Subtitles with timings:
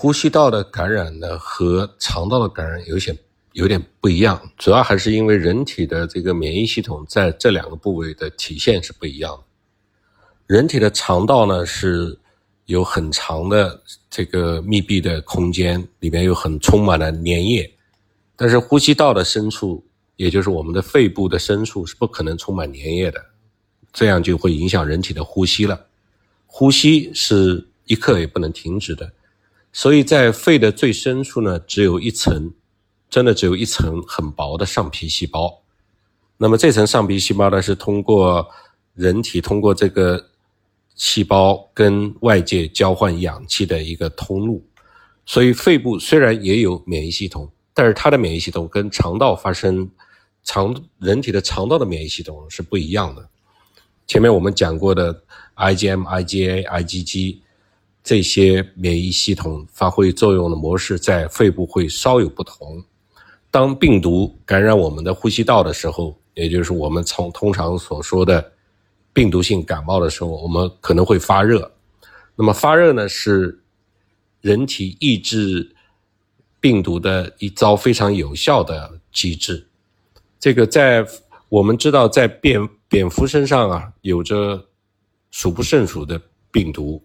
[0.00, 3.12] 呼吸道的感染呢和肠道的感染有些
[3.52, 9.42] 有点不一样，主要还是因为人体的这个免疫系统在这两个部位的体现是不一样的。
[10.46, 12.16] 人体的肠道呢是
[12.66, 17.68] 有很长的这个密闭的空间，里面有很充满了粘液，
[18.36, 19.84] 但是呼吸道的深处，
[20.14, 23.20] 也就是我们的肺部的深处是不可能充满粘液的，
[23.92, 25.86] 这样就会影响人体的呼吸了。
[26.46, 29.10] 呼吸是一刻也不能停止的。
[29.72, 32.52] 所以在肺的最深处呢，只有一层，
[33.08, 35.62] 真的只有一层很薄的上皮细胞。
[36.38, 38.48] 那么这层上皮细胞呢，是通过
[38.94, 40.30] 人体通过这个
[40.94, 44.64] 细胞跟外界交换氧气的一个通路。
[45.26, 49.88] 所以肺部虽然也有免疫系统，但是它的免疫系统跟肠道发生
[50.42, 53.28] 肠人体的肠道的免疫系统是不一样的。
[54.06, 55.22] 前面我们讲过的
[55.56, 57.40] IgM、IgA、IgG。
[58.08, 62.82] 这些免疫系统发挥作用的模式在肺部会稍有不同。
[63.50, 68.52] 当病毒感染我们的呼吸道的时候，也就是我们从通常所说的
[69.12, 71.70] 病毒性感冒的时候，我们可能会发热。
[72.34, 73.62] 那么发热呢，是
[74.40, 75.76] 人体抑制
[76.60, 79.68] 病毒的一招非常有效的机制。
[80.40, 81.06] 这个在
[81.50, 84.64] 我们知道，在蝙蝙蝠身上啊，有着
[85.30, 86.18] 数不胜数的
[86.50, 87.02] 病毒。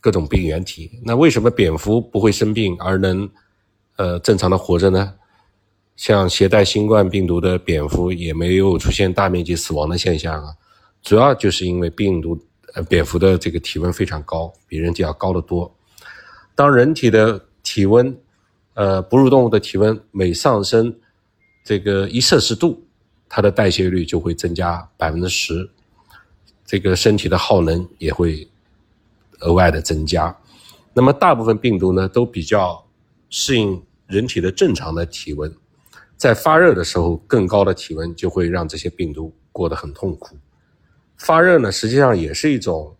[0.00, 3.28] 各种病原体，那为什么蝙蝠不会生病而能，
[3.96, 5.14] 呃，正常的活着呢？
[5.94, 10.54] 像携带新冠病毒的蝙蝠也没有出现大面积死亡的现象啊，
[11.02, 12.38] 主要就是因为病毒，
[12.72, 15.70] 呃，蝙蝠的这个体温非常高，比人体要高得多。
[16.54, 18.16] 当人体的体温，
[18.72, 20.94] 呃，哺乳动物的体温每上升
[21.62, 22.82] 这个一摄氏度，
[23.28, 25.68] 它的代谢率就会增加百分之十，
[26.64, 28.48] 这个身体的耗能也会。
[29.40, 30.36] 额外的增加，
[30.92, 32.84] 那么大部分病毒呢都比较
[33.28, 35.54] 适应人体的正常的体温，
[36.16, 40.36] 在发热的时候，更高的体温就会让这些病毒过得很痛苦。
[41.16, 42.96] 发热呢，实际上也是一种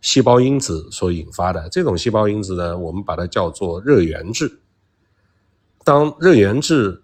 [0.00, 4.60] 细胞因子所引发的，这种细胞因子呢，我们把它叫做热源质。
[5.82, 7.02] 当热源质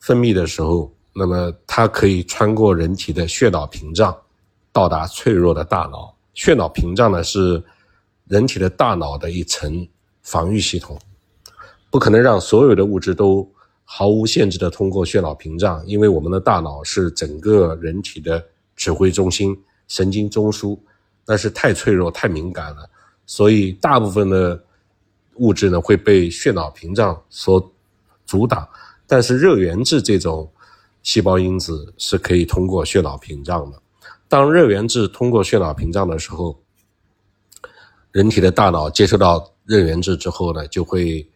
[0.00, 4.16] 分泌的时候，那么它可以穿过人体的血脑屏障，
[4.72, 6.16] 到达脆弱的大脑。
[6.32, 7.62] 血脑屏障呢是。
[8.28, 9.86] 人体的大脑的一层
[10.22, 10.98] 防御系统，
[11.90, 13.48] 不可能让所有的物质都
[13.84, 18.44] 毫无限制的通过血脑屏障，因为我们的大脑是整个人体的
[18.74, 20.76] 指挥中心、神经中枢，
[21.24, 22.90] 那是太脆弱、太敏感了，
[23.26, 24.60] 所以大部分的
[25.36, 27.72] 物质呢会被血脑屏障所
[28.24, 28.68] 阻挡。
[29.06, 30.50] 但是热源质这种
[31.04, 33.80] 细胞因子是可以通过血脑屏障的。
[34.26, 36.58] 当热源质通过血脑屏障的时候，
[38.16, 41.28] 人体的大脑接收到热源质之后呢，就会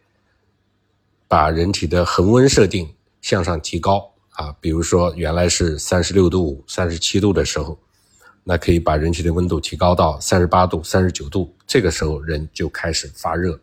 [1.27, 4.51] 把人体的恒温设定向上提高啊。
[4.59, 7.77] 比如说，原来是三十六度、三十七度的时候，
[8.43, 11.55] 那可以把人体的温度提高到三十八度、三十九度。
[11.67, 13.59] 这个时候，人就开始发热。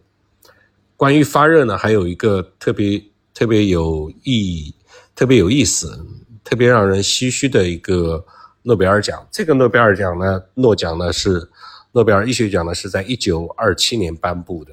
[0.97, 3.03] 关于发热呢，还有一个特别
[3.35, 4.73] 特别有意义、
[5.17, 6.07] 特别有意思、
[6.45, 8.25] 特别让人唏嘘的一个
[8.63, 9.27] 诺贝尔奖。
[9.33, 11.51] 这个诺贝尔奖呢，诺奖呢是。
[11.99, 14.73] 诺贝尔医学奖呢是在一九二七年颁布的，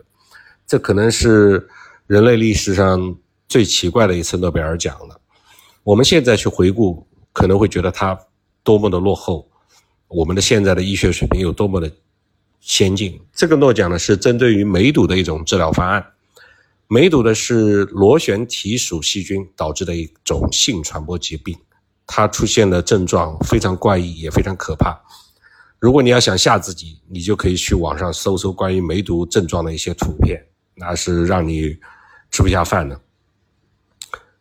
[0.68, 1.68] 这可能是
[2.06, 5.20] 人类历史上最奇怪的一次诺贝尔奖了。
[5.82, 8.16] 我们现在去回顾，可能会觉得它
[8.62, 9.50] 多么的落后，
[10.08, 11.92] 我们的现在的医学水平有多么的
[12.62, 13.20] 先进。
[13.34, 16.06] 这个诺奖呢是针对于梅毒的一种治疗方案。
[16.88, 21.58] 梅毒的是螺旋体属细菌导致的一种性传播疾病，
[22.06, 25.02] 它出现的症状非常怪异，也非常可怕。
[25.86, 31.78] 如果你要想吓自己，你就可以去网上搜搜关于梅毒症状的一些图片，那是让你
[32.32, 33.00] 吃不下饭的。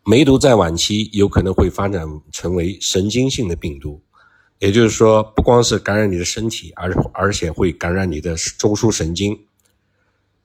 [0.07, 4.03] 梅毒在晚期有可能会发展成为神经性的病毒，
[4.59, 9.39] 也就是说，不光是感染你的身体，而而且会感染你的中枢神经。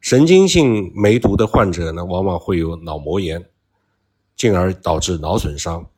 [0.02, 3.41] 神经性梅毒的患者呢，往往会有脑膜炎，
[4.35, 5.90] 进而导致脑损伤。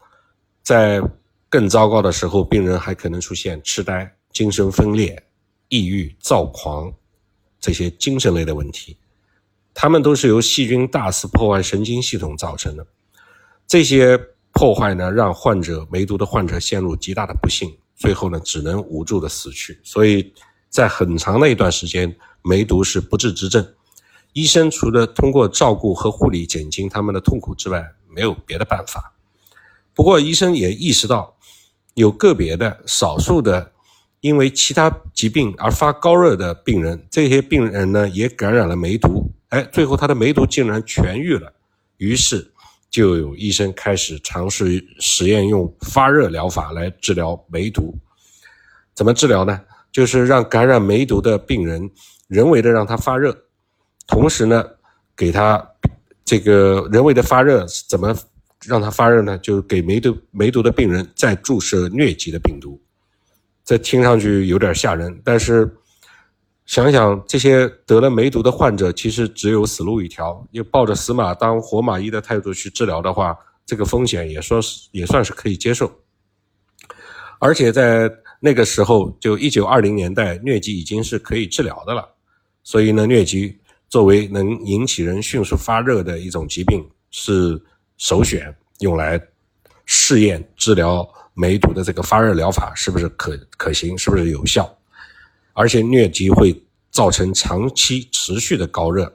[0.62, 1.02] 在
[1.50, 4.16] 更糟糕的时候，病人还可能出现痴呆。
[4.32, 5.24] 精神分裂、
[5.68, 6.94] 抑郁、躁狂，
[7.60, 8.98] 这些精神类的问题，
[9.74, 12.86] 他们都是由细菌大肆破坏神经系统造成的。
[13.68, 14.18] 这些
[14.52, 19.80] 破坏呢，让患者梅毒的患者陷入极大的不幸，最后呢，只能无助的死去。
[19.84, 20.34] 所以
[20.70, 23.66] 在很长的一段时间，梅毒是不治之症。
[24.34, 29.14] 医生除了通过照顾和护理减轻他们的痛苦之外，没有别的办法。
[29.94, 31.38] 不过，医生也意识到，
[31.94, 33.71] 有个别的少数的。
[34.22, 41.52] 因为其他疾病而发高热的病人，这些病人呢也感染了梅毒，哎，最后他的梅毒竟然痊愈了。
[41.98, 42.52] 于是
[42.90, 47.98] 就有医生开始尝试实验用发热疗法来治疗梅毒。
[48.94, 49.60] 怎么治疗呢？
[49.92, 51.90] 就是让感染梅毒的病人
[52.28, 53.36] 人为的让他发热，
[54.08, 54.64] 同时呢，
[55.16, 55.68] 给他
[56.24, 58.16] 这个人为的发热怎么
[58.66, 59.38] 让他发热呢？
[59.40, 62.80] 就是给梅毒梅毒的病人再注射疟疾的病毒。
[63.64, 65.78] 这听上去有点吓人，但是
[66.66, 70.46] 想想这些得了梅毒的患者，其实只有死路一条。
[70.52, 75.92] 又抱着死马当活马医的态度去治疗的话，这个风险也说是也算是可以接受。
[77.40, 78.10] 而且在
[78.40, 82.08] 那个时候，就一九二零年代，疟疾已经是可以治疗的了。
[82.64, 83.60] 所以呢，疟疾
[83.90, 87.62] 作为能引起人迅速发热的一种疾病，是
[87.98, 89.20] 首选用来
[89.86, 91.08] 试验治疗。
[91.34, 93.98] 梅毒的这个发热疗法是不是可可行？
[93.98, 94.70] 是不是有效？
[95.54, 99.12] 而且疟疾会造成长期持续的高热，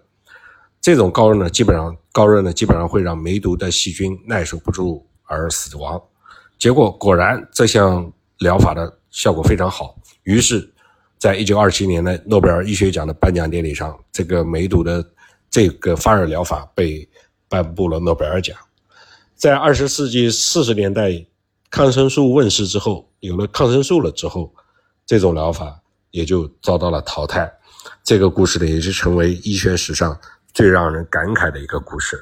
[0.81, 6.03] 这种高热呢，基本上高热呢，基本上会让梅毒的细菌耐受不住而死亡。
[6.59, 10.73] 结果果然这项疗法的效果非常好，于是，
[11.19, 15.05] 在一九二七年的诺贝尔医学奖的颁奖典礼上，这个梅毒的
[15.51, 17.09] 这个发热疗法被
[17.49, 18.57] 颁布了诺贝尔奖。
[19.35, 21.27] 在二十世纪四十年代。
[21.77, 24.51] 抗生素问世之后，有了抗生素了之后，
[25.05, 25.79] 这种疗法
[26.11, 27.53] 也就遭到了淘汰。
[28.03, 30.19] 这个故事呢，也是成为医学史上
[30.55, 32.17] 最让人感慨的一个故事。